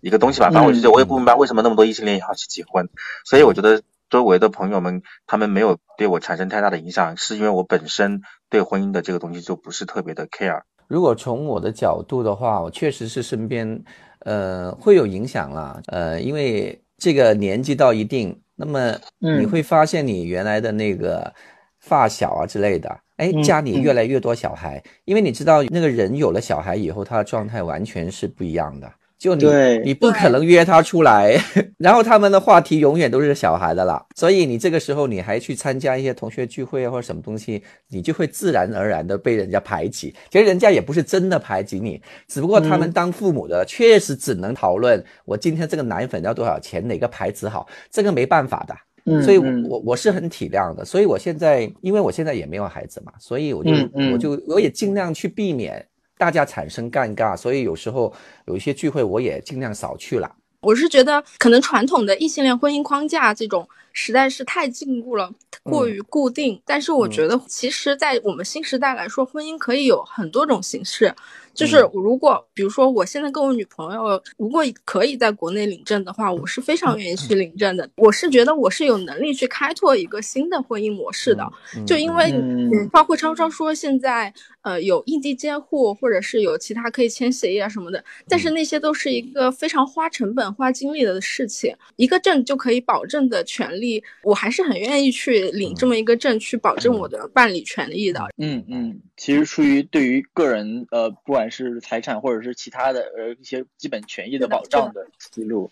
[0.00, 0.50] 一个东西吧。
[0.50, 2.88] 反正我就觉得，我也不明白为什么那么多异性恋也要去结婚。
[3.24, 10.62] 所以我觉得周围的朋友们他们没有对我产生太大的影响，是因为我本身对婚姻的这个东西就不是特别的 care。
[10.88, 13.84] 如果从我的角度的话，我确实是身边
[14.20, 15.80] 呃会有影响啦。
[15.86, 21.32] 呃，因为这个年纪到一定，那么你会发现你原来的那个
[21.78, 22.98] 发小啊之类的。
[23.20, 28.90] 哎，家里越来越多小孩，因为你知道，那个人有了小孩以后，他的状态完全是不一样的。
[29.18, 29.44] 就你，
[29.84, 31.38] 你不可能约他出来，
[31.76, 34.02] 然后他们的话题永远都是小孩的啦。
[34.16, 40.14] 所以你这个时候你还去参加一些同学聚会啊，或者什么东西，你就会自然而然的被人家排挤。
[40.30, 48.74] 其实人家也不是真的排挤你，只不过他们当父母的确实只能讨论我今天这个奶粉要多少钱，哪个牌子好，这个没办法的。
[49.22, 50.84] 所以，我我是很体谅的。
[50.84, 53.70] 所以我现在，因为我现在也没有孩子嘛，所以我就
[54.12, 57.36] 我就我也尽量去避免大家产生尴尬。
[57.36, 58.12] 所以有时候
[58.46, 60.30] 有一些聚会，我也尽量少去了。
[60.60, 66.60] 我是觉得，可能传统的异性恋婚姻框架这种实在是太禁锢了，过于固定。
[66.66, 71.14] 但是我觉得，其实，在我们新时代来说，婚姻可以有很多种形式。
[71.60, 77.86] 就是如果，比如说，我现在跟我女朋友，如果可以在国内领证的话，我是非常愿意去领证的。
[77.96, 81.46] 我是觉得我是有能力去开拓一个新的婚姻模式的。
[81.86, 82.32] 就因为，
[82.90, 91.74] 包括超超说现在，呃，有异地监护，或者是有其他可以签协议啊什么的，但是那些都是一个非常花成本、花精力的事情。
[91.96, 98.20] 一个证就可以保证的权利，我还是很愿意去领这么一个证，去保证我的办理权利的。
[98.36, 101.40] 嗯嗯，其实出于对于个人，呃，不管。
[101.40, 105.70] 不管是财产或者是其他的呃一些基本权益的保障的思路，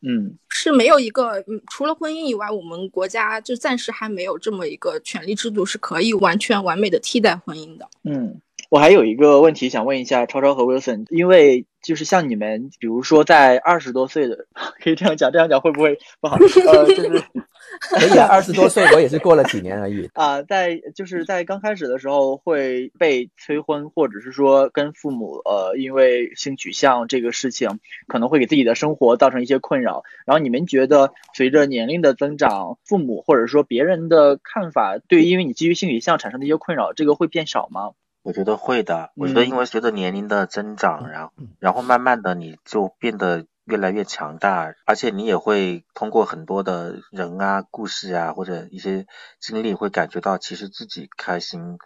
[0.00, 7.88] 嗯，是没有一个嗯除了婚姻以外，我们国家就暂时还没有这么一个权利制度是可以完全完美的替代婚姻的。
[8.04, 14.46] 嗯，我还有一个问题想问一下超超和 Wilson，因为就是像你们，比如说在二十多岁的，
[14.82, 16.36] 可以这样讲，这样讲会不会不好？
[16.36, 17.22] 呃，就是。
[17.80, 30.02] 可以啊，二十多岁我也是过了几年而已 啊，在就是在刚开始的时候会被催婚，或者是说跟父母呃，因为性取向这个事情可能会给自己的生活造成一些困扰。
[30.26, 37.92] 然后你们觉得随着年龄的增长，父母或者说别人的看法对因为你基于性取向产生的一些困扰，这个会变少吗？
[38.22, 39.10] 我觉得会的。
[39.14, 43.46] 我觉得因为随着年龄的增长，然后然后慢慢的你就变得。
[43.68, 49.06] 越来越强大，而且你也会通过很多的人啊、故事啊或者一些
[49.38, 51.78] 经历，会感觉到其实自己开心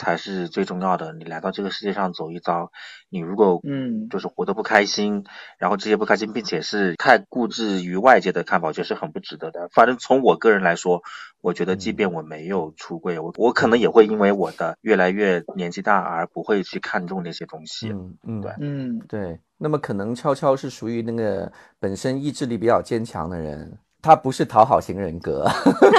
[0.00, 1.12] 才是最重要的。
[1.12, 2.72] 你来到这个世界上走一遭，
[3.10, 5.24] 你如果嗯就是活得不开心，
[5.58, 9.68] 然后这些不开心，并且是太固执于外界的看法，我觉得是很不值得的。
[9.68, 11.02] 反正从我个人来说，
[11.42, 17.90] 我觉得即便我没有出柜，我我可能也会因为我的越来越年纪大而不会去看重那些东西。
[17.90, 19.40] 嗯嗯对嗯对。
[19.62, 25.46] 那么可能悄悄是属于那个本身意志力比较坚强的人，他不是讨好型人格，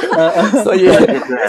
[0.64, 0.90] 所以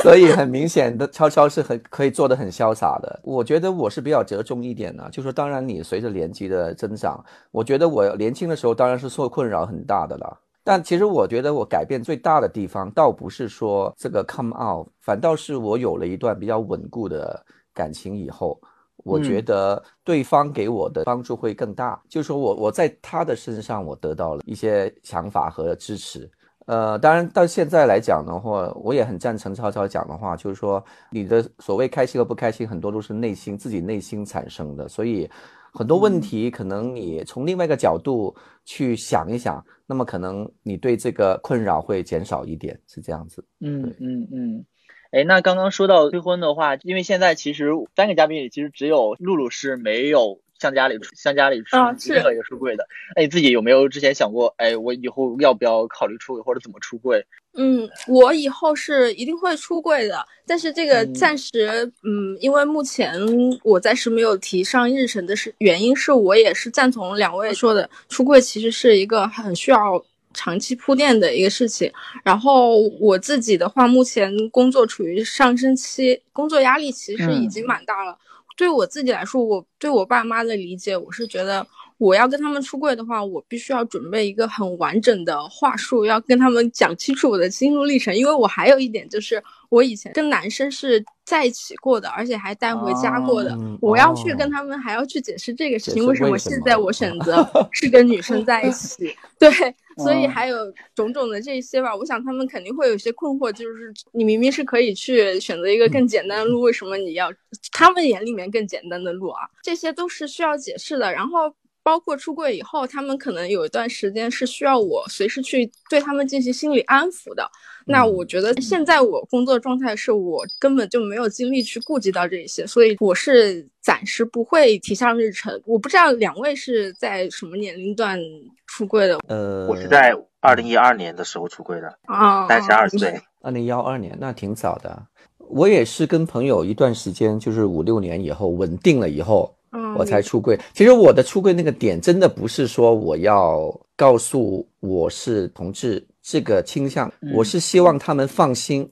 [0.03, 3.21] 所以很明显的，超超是很可以做的很潇洒的。
[3.23, 10.39] 我觉得我是比较折中一点的，就说当然你随着年纪的增长，我觉得我年轻的时候当然是受困扰很大的了。
[10.65, 18.61] 但其实我觉得我改变最大的地方，倒不是说这个 come out，反倒是我有了一段比较稳固的感情以后。
[19.05, 26.31] 我觉得对方给我的帮助会更大，就是说我我在他的身上我得到了一些想法和支持。
[26.67, 34.89] 呃，当然到现在来讲的话，我也很赞成超超讲的话，就是说你的所谓开心和不开心，很多都是内心自己内心产生的。
[34.89, 35.29] 所以
[35.73, 43.45] 很多问题可能你从另外一个角度去想一想，那么可能你对这个困扰会减少一点，是这样子。
[43.61, 44.65] 嗯嗯嗯。
[45.11, 51.77] 哎，那刚刚说到催婚的话，因为现在其实三个嘉宾里，其实只有露露是没有向家里向家里出
[52.13, 52.87] 任何一个出柜的。
[53.17, 57.27] 哎，你自己有没有之前想过，哎，我以后要不要考虑出柜，或者怎么出柜？
[57.55, 61.69] 嗯，我以后是一定会出柜的，但是这个暂时，
[62.05, 63.21] 嗯，因为目前
[63.65, 70.03] 我暂时没有提上日程的是原因是我也是赞同两位说的，出柜其实是一个很需要。
[70.35, 71.93] 长期铺垫的一个事情，
[72.25, 78.17] 然后我自己的话，目前工作处于上升期，工作压力其实已经蛮大了。
[78.57, 81.67] 对我自己来说，我对我爸妈的理解，我是觉得
[82.03, 88.13] 我要跟他们出柜的话，我必须要准备一个很完整的话术，要跟他们讲清楚我的心路历程。
[88.13, 99.17] 因为我还有一点就是，我以前跟男生是在一起过的，而且还带回家过的，我要去跟他们还要去解释这个事情，为什么现在我选择是跟女生在一起？
[99.39, 99.51] 对。
[99.99, 100.57] 所以还有
[100.95, 107.31] 种种的这些吧，我想他们肯定会有些困惑，就是你明明是可以去选择一个更简单的路，为什么你要
[107.71, 109.43] 他们眼里面更简单的路啊？
[109.63, 111.13] 这些都是需要解释的。
[111.13, 117.49] 然后包括出柜以后，他们可能有一段时间是需要我随时去对他们进行心理安抚的。
[117.85, 125.61] 那我觉得现在我工作状态是我根本就没有精力去顾及到这些，所以我是暂时不会提上日程。
[125.67, 128.19] 我不知道两位是在什么年龄段
[128.67, 129.19] 出柜的？
[129.27, 133.21] 呃，我是在二零一二年的时候出柜的，啊，三十二岁。
[133.41, 135.07] 二零幺二年，那挺早的。
[135.39, 139.53] 我也是跟朋友一段时间，就是五六年以后稳定了以后，
[139.97, 140.59] 我才出柜。
[140.73, 146.05] 其实我的出柜那个点，真的不是说我要告诉我是同志。
[146.25, 148.89] 这个倾向，我是希望他们放心，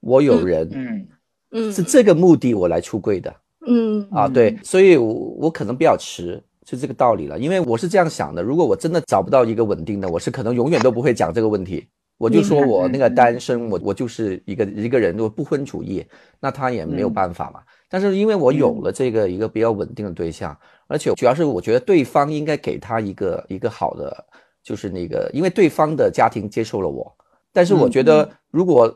[0.00, 1.06] 我有人，嗯
[1.52, 3.32] 嗯，是这个目的我来出柜的，
[3.64, 7.38] 嗯啊对，所以我我可能比较迟，是这个道理了。
[7.38, 11.86] 因为我是这样想的，如果我真的找不到一个稳定的，我是可能永远都不会讲这个问题。
[12.18, 16.04] 我就说我那个单身，我我就是一个一个人，我不婚主义，
[16.40, 17.60] 那他也没有办法嘛。
[17.94, 24.26] 但是因为我有了这个一个比较稳定的对象，而且主要是我觉得对方应该给他一个一个好的。
[24.64, 27.14] 就是那个，因为对方的家庭接受了我，
[27.52, 28.90] 但是我觉得如果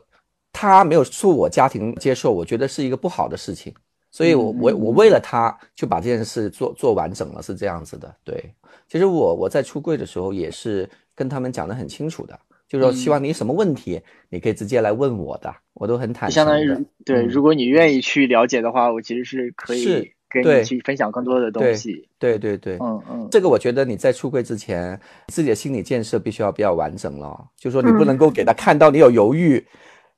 [0.51, 3.71] 他没有受我家庭接受，我觉得是一个不好的事情。
[4.09, 8.11] 所以，我我我为了他就把这件事做做完整了，是这样子的。
[8.23, 8.51] 对，
[8.87, 16.35] 其实我我在出柜的时候也是跟他们讲的很清楚的，就是说希望你什么问题你可以直接来问我的，我都很坦诚。
[16.35, 20.09] 相当于对，如果你愿意去了解的话，我其实是可以。
[20.31, 24.95] 跟你去分享更多的东西，对对对，嗯嗯，这个我觉得你在出柜之前，
[25.29, 27.47] 自己的心理建设必须要比较完整了。
[27.57, 29.65] 就说你不能够给他看到你有犹豫，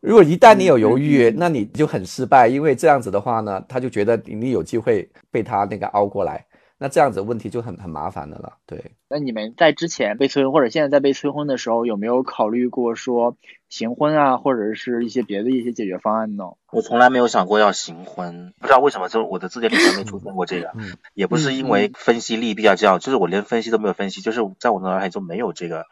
[0.02, 6.46] 如果一旦你有犹豫，那你就很失败，因为这样子的话呢，他就觉得你有机会被他那个凹过来，
[6.84, 8.54] 那这样子问题就很很麻烦的了。
[8.66, 13.38] 对，那你们在之前被催婚或者现在在被催婚的时候，有没有考虑过说
[13.70, 16.46] 行婚啊，或者是一些别的一些解决方案呢？
[16.72, 20.74] 我从来没有想过要行婚，不知道为什么，就我的字典里面没出现过这个，
[21.14, 25.86] 也不是因为分析利弊啊这样，就是我连分析都没有分析，就是在我的脑海中没有这个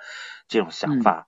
[0.48, 1.28] 这种想法，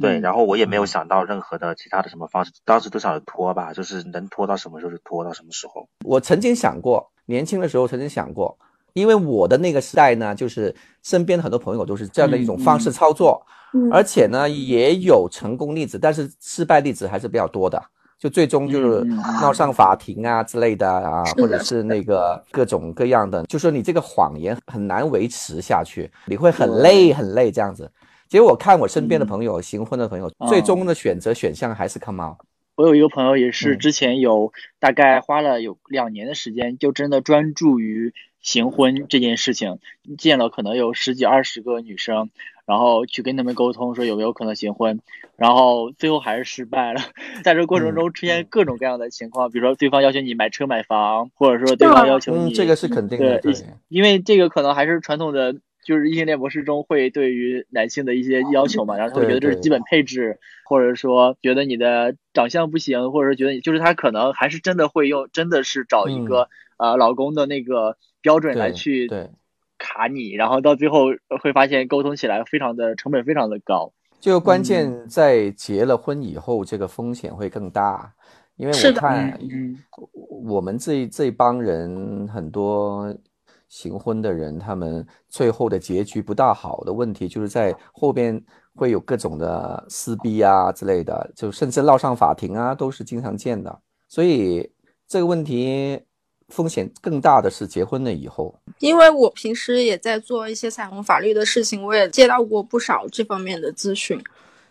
[0.00, 5.86] 对，然后我也没有想到任何的其他的什么方式，当时都想着拖吧，就是能拖到什么时候就拖到什么时候。
[6.02, 8.58] 我曾经想过，年轻的时候曾经想过，
[8.96, 13.44] 因为我的那个时代呢，就是身边很多朋友都是这样的一种方式操作，
[13.92, 17.80] 而且呢也有成功例子，但是失败例子还是比较多的。
[18.18, 19.04] 就最终就是
[19.42, 27.90] 闹上法庭啊之类的啊，或者是那个各种各样的，就说你这个谎言很难维持下去，你会很累很累这样子。
[28.26, 32.38] 结果我看我身边的朋友行婚的朋友，最终的选择选项还是 come out。
[32.76, 38.12] 我有一个朋友也是之前有大概花了有两年的时间，就真的专注于
[38.46, 39.78] 行婚这件事情，
[40.16, 42.30] 见了可能有十几二十个女生。
[42.64, 44.98] 然后去跟他们沟通，说有没有可能行婚，
[45.36, 47.00] 然后最后还是失败了。
[47.44, 53.52] 在这过程中出现各种各样的情况，比如说对方要求你买车买房，或者说对方要求你，这个是肯定的，对，
[53.86, 69.08] 因为这个可能还是传统的就是异性恋模式中会对于男性的一些要求嘛，然后他会觉得这是基本配置，或者说觉得你的长相不行，或者说觉得你就是他可能还是真的会用，真的是找一个呃老公的那个标准来去
[69.78, 71.06] 卡你，然后到最后
[71.42, 73.92] 会发现沟通起来非常的成本非常的高。
[74.18, 78.10] 就关键在结了婚以后，这个风险会更大，
[78.56, 79.38] 因为我看
[80.44, 83.14] 我们这这帮人很多
[83.68, 88.42] 行婚的人，他们最后的结局不大好的问题，就是在后边
[88.74, 93.80] 会有各种的撕逼啊之类的，就甚至闹上法庭啊，都是经常见的。
[94.08, 94.72] 所以
[95.06, 96.00] 这个问题。
[96.48, 104.22] 风险更大的是结婚了以后，因为我平时也在做一些彩虹法律的事情，我也接到过不少这方面的咨询。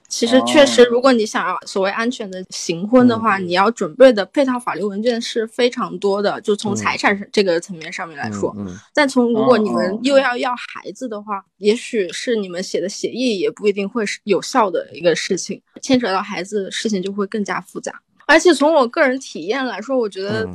[0.07, 6.39] 其实确实，如果你想要所谓安全的行婚的话，你要准备的配套法律文件是非常多的。
[6.41, 8.55] 就从财产这个层面上面来说，
[8.93, 17.99] 但从如果你们又要要孩子的话，也许是你们写的协议也不一定会是有效的一个事情，牵扯到孩子，事情就会更加复杂。
[18.27, 20.47] 而且从我个人体验来说，我觉得。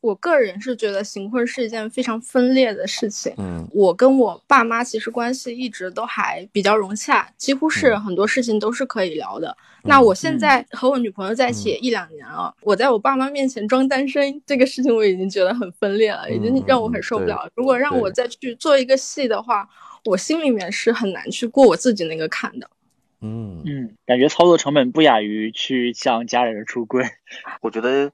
[0.00, 3.32] 我个人是觉得行婚是一件非常分裂的事情。
[3.36, 9.56] 嗯，我跟我爸妈其实关系一直都还比较融洽，几乎是很多事情都是可以聊的。
[9.82, 17.50] 那我现在和我女朋友在一起也一两年了，我在我爸妈面前装单身这个事情，我已经觉得很分裂了，已经让我很受不了。
[17.56, 19.68] 如果让我再去做一个戏的话，
[20.04, 22.70] 我心里面是很难去过我自己那个坎的。
[23.20, 27.04] 嗯嗯，感觉操作成本不亚于去向家人出柜。
[27.62, 28.12] 我觉得。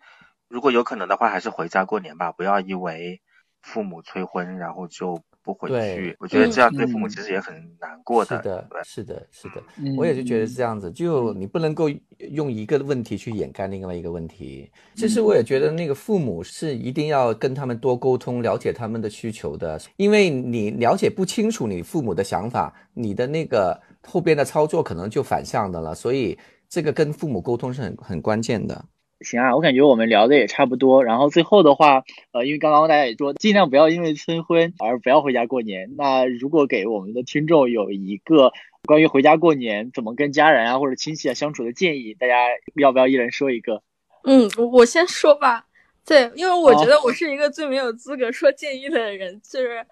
[0.55, 3.21] 如果有可能的话，还是回家过年吧，不要因为
[3.61, 6.15] 父母催婚，然后就不回去。
[6.21, 8.37] 我觉得这样对父母其实也很难过的。
[8.37, 9.61] 是的，是的，是的，
[9.99, 10.93] 我也就觉得是这样子。
[10.93, 11.91] 就你不能够
[12.31, 14.71] 用一个问题去掩盖另外一个问题。
[14.95, 19.81] 其实我也觉得那个父母是一定要跟他们多沟通，了解他们的需求的。
[19.97, 23.77] 因为你了解不清楚你父母的想法，你的那个
[24.07, 25.93] 后边的操作可能就反向的了。
[25.97, 26.39] 所以
[26.69, 28.85] 这个跟父母沟通是很很关键的。
[29.25, 31.03] 行啊，我感觉我们聊的也差不多。
[31.03, 35.95] 然后最后的话，呃，因为刚刚大家也说，尽量不要因为催婚而不要回家过年。
[35.97, 38.53] 那如果给我们的听众有一个
[38.85, 42.35] 关于回家过年怎么跟家人啊或者亲戚啊相处的建议，大家
[42.77, 43.83] 要不要一人说一个？
[44.25, 45.67] 嗯，我先说吧。
[46.07, 49.85] 对，因为我觉得我是一个最没有资格说建议的人，就是。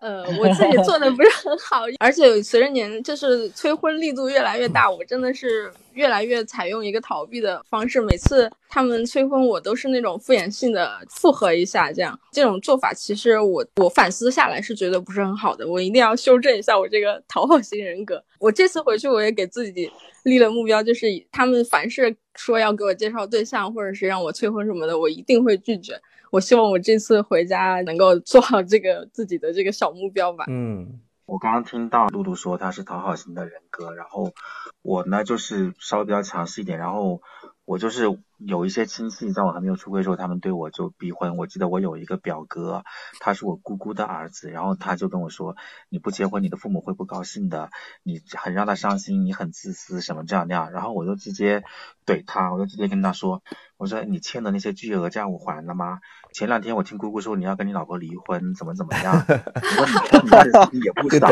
[0.00, 8.00] 呃，我自己做的不是很好，而且随着年就是催婚力度越来越大，我真的是越来越采用一个逃避的方式。
[8.00, 18.22] 每次他们催婚，我都是那种敷衍性的附和一下，这样这种做法其实我我反思下来是觉得不是很好的，我一定要修正一下我这个讨好型人格。
[18.38, 19.92] 我这次回去我也给自己
[20.24, 26.00] 立了目标，就是他们凡是说要给我介绍对象或者是让我催婚什么的，我一定会拒绝。
[26.30, 30.44] 我希望我这次回家能够做好这个自己的这个小目标吧。
[30.48, 34.32] 嗯，我刚刚听到露露说他是讨好型的人格，然后
[34.82, 37.20] 我呢就是稍微比较强势一点，然后
[37.64, 38.04] 我就是
[38.38, 41.36] 有一些亲戚在我还没有出柜的时候，他们对我就逼婚。
[41.36, 42.84] 我记得我有一个表哥，
[43.20, 45.56] 他是我姑姑的儿子，然后他就跟我说，
[45.88, 47.70] 你不结婚，你的父母会不高兴的，
[48.02, 50.72] 你很让他伤心，你很自私，什么这样那样。
[50.72, 51.62] 然后我就直接
[52.06, 53.42] 怼他，我就直接跟他说。
[53.76, 56.00] 我说你欠的那些巨额债务还了吗？
[56.32, 59.14] 前两天我听姑姑说你要跟你老婆离婚，怎么怎么样？
[59.26, 61.26] 我说你欠的钱也不少，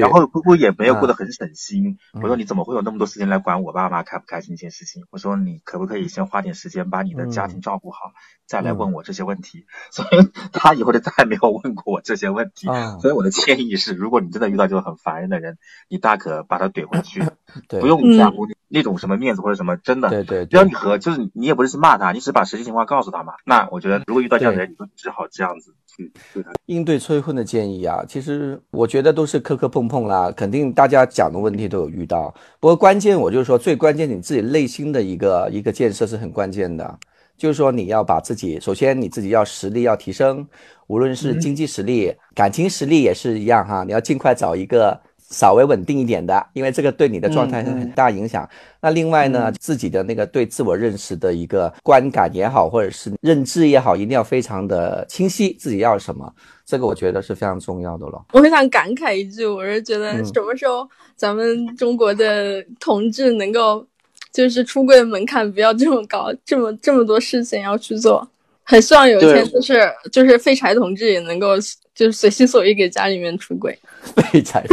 [0.00, 1.98] 然后姑姑也没有过得很省心。
[2.14, 5.04] 我说你怎么会有那么多时间来管我爸妈开不开心这件事情？
[5.10, 7.98] 我说你可不可以先花点时间把你的家庭照顾好，
[8.46, 9.66] 再来问我这些问题？
[9.92, 12.68] 所以他以后就再也没有问过我这些问题。
[13.00, 17.22] 所以我的建议是，如果你真的遇到这种很烦人的人，你大可把他怼回去，
[17.68, 21.78] 不用在乎那种什么面子或者什么，真的，对对，只要你和就是你也不是去。
[21.78, 23.34] 骂他，你只是把实际情况告诉他嘛？
[23.46, 28.04] 那我觉得，如果遇到这样的人，你就只好这样子去对他应对催婚的建议啊。
[28.08, 32.34] 其实我觉得都是磕磕碰碰啦，肯定大家讲的问题都有遇到。
[32.58, 36.98] 不过关键我就是说，最关键你自己内心的一个一个建设是很关键的，
[37.36, 40.44] 就是说你要把自己，首先你自己要实力要提升，
[40.88, 43.84] 无论是经济实力、感情实力也是一样哈。
[43.84, 45.00] 你要尽快找一个。
[45.30, 48.48] 稍微稳定一点的，因为这个对你的状态是很大影响。
[48.80, 56.32] 那另外呢，自己的那个对自我认识的一个观感也好，或者是认知也好，一定要非常的清晰，自己要什么，
[56.64, 58.24] 这个我觉得是非常重要的了。
[58.32, 63.86] 我很想感慨一句，我是觉得什么时候咱们中国的同志能够，
[64.32, 68.26] 就是出柜门槛不要这么高，这么这么多事情要去做。
[68.62, 69.80] 很希望有一天，就是
[70.12, 71.54] 就是废柴同志也能够，
[71.98, 73.76] 就是随心所欲给家里面出轨。
[74.30, 74.64] 废柴，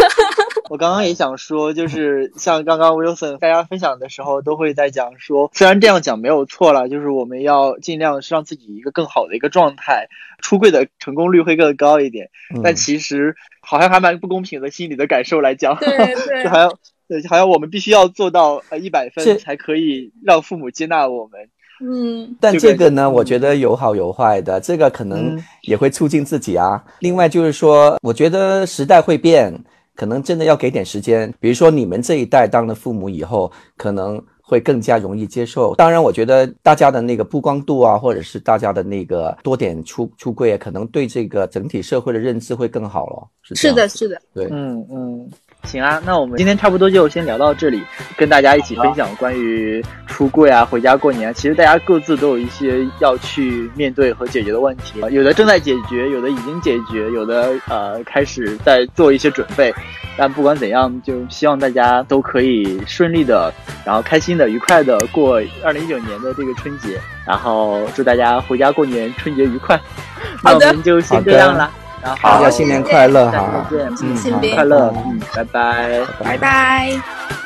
[0.70, 10.06] 我刚刚也想说，就是像刚刚 Wilson 大家分享的时候，都会在讲说，虽然这样讲没有错了，就是我们要尽量是让自己一个更好的一个状态，
[10.38, 12.30] 出柜的成功率会更高一点。
[12.64, 15.94] 但其实好像还蛮不公平的，心理的感受来讲，对
[16.24, 16.72] 对， 好像
[17.06, 21.50] 对，好像我们必须要做到呃一百分才可以让父母接纳我们。
[21.82, 26.82] 嗯，但这个呢，我觉得有好有坏的，这个可能也会促进自己啊。
[27.00, 29.52] 另外就是说，我觉得时代会变。
[29.94, 35.74] 可能真的要给点时间，比如说你们这一代当了父母以后，可能会更加容易接受。
[35.74, 43.28] 当然，我觉得大家的那个曝光度啊，或者是大家的那个多点出出柜，可能对这个整体社会的认知会更好了。
[43.42, 45.30] 是的，是的，对，嗯嗯。
[45.64, 47.82] 行啊，那我们今天差不多就先聊到这里，
[48.16, 51.32] 跟大家一起分享关于出柜啊、回家过年。
[51.32, 59.72] 其实大家各自都有一些要去面对和解决的问题，有的正在解决，有的已经解决，有的呃开始在做一些准备。
[60.14, 63.50] 但不管怎样，就希望大家都可以顺利的，
[63.82, 67.00] 然后开心的、愉快的过二零一九年的这个春节。
[67.26, 69.80] 然后祝大家回家过年，春节愉快。
[70.44, 71.70] 那我们就先这样了。
[72.02, 73.66] 好，大家新年快乐哈！
[73.70, 77.41] 再见，新年快乐，嗯，拜拜，拜拜。